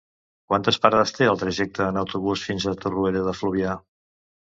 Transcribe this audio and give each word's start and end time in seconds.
Quantes 0.51 0.77
parades 0.85 1.11
té 1.17 1.27
el 1.31 1.37
trajecte 1.43 1.83
en 1.89 1.99
autobús 2.03 2.45
fins 2.47 2.65
a 2.65 2.73
Torroella 2.87 3.23
de 3.29 3.35
Fluvià? 3.41 3.77